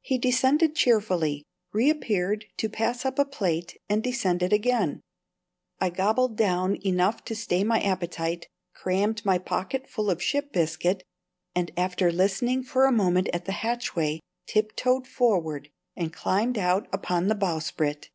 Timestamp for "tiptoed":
14.48-15.06